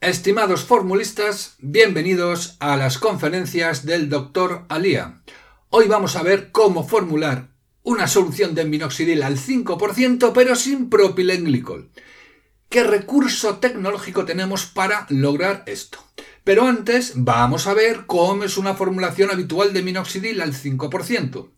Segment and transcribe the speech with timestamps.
[0.00, 4.64] Estimados formulistas, bienvenidos a las conferencias del Dr.
[4.70, 5.20] Alía.
[5.68, 7.50] Hoy vamos a ver cómo formular
[7.82, 11.90] una solución de minoxidil al 5% pero sin propilenglicol.
[12.70, 15.98] ¿Qué recurso tecnológico tenemos para lograr esto?
[16.44, 21.50] Pero antes vamos a ver cómo es una formulación habitual de minoxidil al 5%.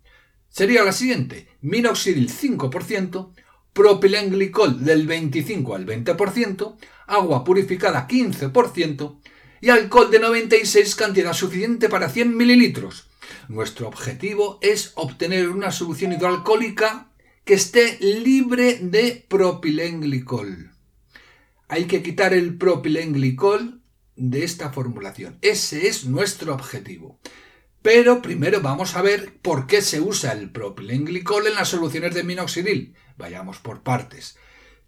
[0.49, 3.35] Sería la siguiente, minoxidil 5%,
[3.73, 6.77] propilenglicol del 25 al 20%,
[7.07, 9.19] agua purificada 15%
[9.61, 13.09] y alcohol de 96 cantidad suficiente para 100 mililitros.
[13.49, 17.11] Nuestro objetivo es obtener una solución hidroalcohólica
[17.45, 20.71] que esté libre de propilenglicol.
[21.69, 23.81] Hay que quitar el propilenglicol
[24.17, 25.39] de esta formulación.
[25.41, 27.19] Ese es nuestro objetivo.
[27.83, 32.23] Pero primero vamos a ver por qué se usa el propilenglicol en las soluciones de
[32.23, 32.95] minoxidil.
[33.19, 34.39] Vayamos por partes.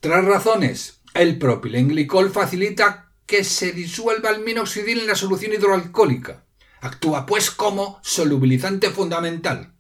[0.01, 1.01] Tres razones.
[1.13, 6.45] El propilenglicol facilita que se disuelva el minoxidil en la solución hidroalcohólica.
[6.81, 9.75] Actúa pues como solubilizante fundamental.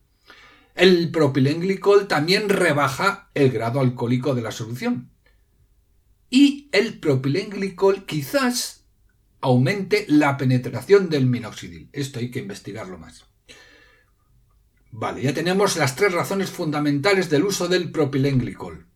[0.74, 5.10] El propilenglicol también rebaja el grado alcohólico de la solución.
[6.30, 8.83] Y el propilenglicol quizás
[9.44, 11.90] aumente la penetración del minoxidil.
[11.92, 13.26] Esto hay que investigarlo más.
[14.90, 18.86] Vale, ya tenemos las tres razones fundamentales del uso del propilenglicol.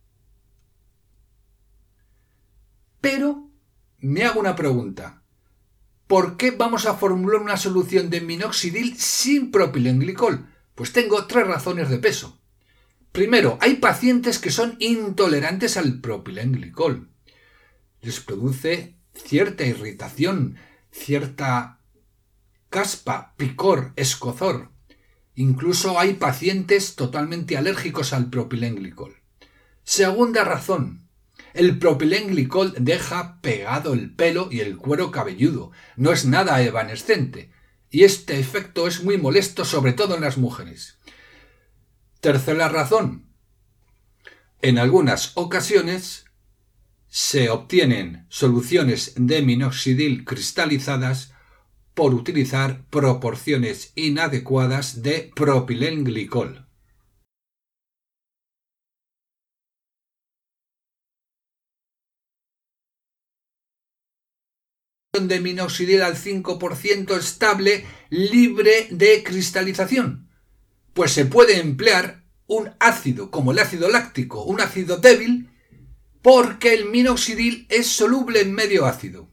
[3.02, 3.50] Pero
[3.98, 5.22] me hago una pregunta.
[6.06, 10.48] ¿Por qué vamos a formular una solución de minoxidil sin propilenglicol?
[10.74, 12.40] Pues tengo tres razones de peso.
[13.12, 17.10] Primero, hay pacientes que son intolerantes al propilenglicol.
[18.00, 18.97] Les produce
[19.28, 20.56] cierta irritación,
[20.90, 21.80] cierta
[22.70, 24.70] caspa, picor, escozor.
[25.34, 29.16] Incluso hay pacientes totalmente alérgicos al propilenglicol.
[29.84, 31.08] Segunda razón.
[31.52, 35.72] El propilenglicol deja pegado el pelo y el cuero cabelludo.
[35.96, 37.52] No es nada evanescente.
[37.90, 40.98] Y este efecto es muy molesto sobre todo en las mujeres.
[42.20, 43.26] Tercera razón.
[44.62, 46.27] En algunas ocasiones
[47.08, 51.32] se obtienen soluciones de minoxidil cristalizadas
[51.94, 56.68] por utilizar proporciones inadecuadas de propilenglicol.
[65.20, 70.30] de minoxidil al 5% estable libre de cristalización,
[70.94, 75.50] pues se puede emplear un ácido como el ácido láctico, un ácido débil,
[76.30, 79.30] porque el minoxidil es soluble en medio ácido.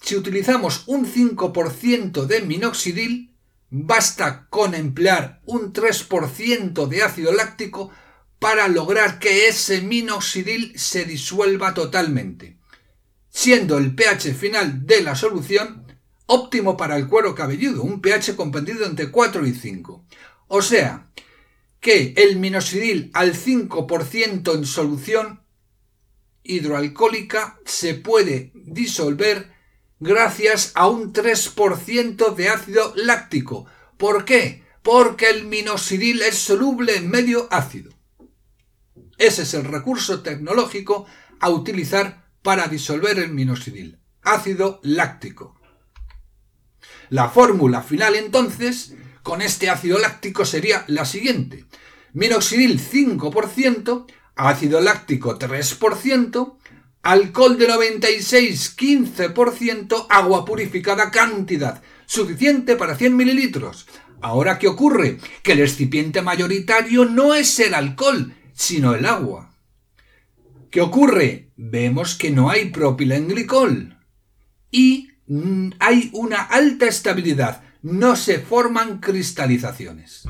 [0.00, 3.36] Si utilizamos un 5% de minoxidil,
[3.68, 7.90] basta con emplear un 3% de ácido láctico
[8.38, 12.56] para lograr que ese minoxidil se disuelva totalmente,
[13.28, 15.84] siendo el pH final de la solución
[16.24, 20.06] óptimo para el cuero cabelludo, un pH comprendido entre 4 y 5.
[20.48, 21.10] O sea,
[21.80, 25.44] que el minoxidil al 5% en solución
[26.48, 29.52] hidroalcohólica se puede disolver
[30.00, 33.66] gracias a un 3% de ácido láctico.
[33.96, 34.64] ¿Por qué?
[34.82, 37.92] Porque el minoxidil es soluble en medio ácido.
[39.18, 41.06] Ese es el recurso tecnológico
[41.40, 45.58] a utilizar para disolver el minoxidil, ácido láctico.
[47.08, 51.64] La fórmula final entonces con este ácido láctico sería la siguiente.
[52.12, 56.56] Minoxidil 5% ácido láctico 3%,
[57.02, 63.86] alcohol de 96 15%, agua purificada cantidad suficiente para 100 mililitros.
[64.20, 65.18] Ahora, ¿qué ocurre?
[65.42, 69.54] Que el excipiente mayoritario no es el alcohol, sino el agua.
[70.70, 71.50] ¿Qué ocurre?
[71.56, 73.98] Vemos que no hay propilenglicol
[74.70, 80.24] y mm, hay una alta estabilidad, no se forman cristalizaciones.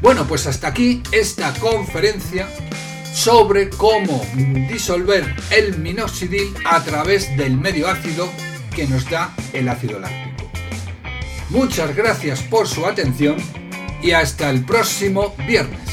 [0.00, 2.48] Bueno, pues hasta aquí esta conferencia
[3.12, 4.24] sobre cómo
[4.68, 8.28] disolver el minoxidil a través del medio ácido
[8.74, 10.50] que nos da el ácido láctico.
[11.48, 13.36] Muchas gracias por su atención
[14.02, 15.85] y hasta el próximo viernes.